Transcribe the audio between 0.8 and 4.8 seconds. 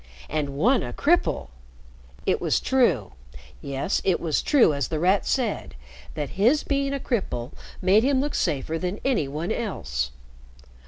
a cripple. It was true yes, it was true,